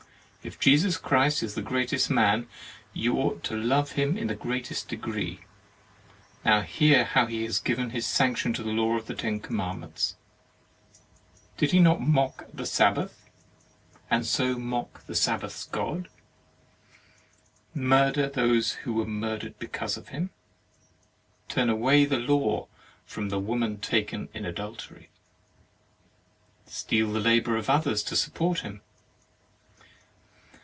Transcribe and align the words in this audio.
If 0.43 0.59
Jesus 0.59 0.97
Christ 0.97 1.43
is 1.43 1.53
the 1.53 1.61
greatest 1.61 2.09
man, 2.09 2.47
you 2.93 3.15
ought 3.17 3.43
to 3.43 3.55
love 3.55 3.91
Him 3.91 4.17
in 4.17 4.25
the 4.25 4.33
greatest 4.33 4.87
degree. 4.89 5.41
Now 6.43 6.61
hear 6.61 7.03
how 7.03 7.27
He 7.27 7.43
has 7.43 7.59
given 7.59 7.91
His 7.91 8.07
sanction 8.07 8.51
to 8.53 8.63
the 8.63 8.71
law 8.71 8.95
of 8.97 9.05
ten 9.19 9.39
com 9.39 9.57
mandments. 9.57 10.15
Did 11.57 11.73
He 11.73 11.79
not 11.79 12.01
mock 12.01 12.45
at 12.49 12.57
the 12.57 12.65
Sabbath, 12.65 13.29
and 14.09 14.25
so 14.25 14.57
mock 14.57 15.05
the 15.05 15.13
Sabbath's 15.13 15.65
God? 15.67 16.09
murder 17.75 18.27
those 18.27 18.71
who 18.81 18.93
were 18.95 19.05
mur 19.05 19.37
dered 19.37 19.53
because 19.59 19.95
of 19.95 20.07
Him? 20.07 20.31
turn 21.49 21.69
away 21.69 22.03
the 22.05 22.17
law 22.17 22.67
from 23.05 23.29
the 23.29 23.39
woman 23.39 23.77
taken 23.79 24.27
in 24.33 24.45
adultery, 24.45 25.11
steal 26.65 27.11
the 27.13 27.19
labour 27.19 27.57
of 27.57 27.69
others 27.69 28.01
to 28.01 28.15
support 28.15 28.61
Him? 28.61 28.81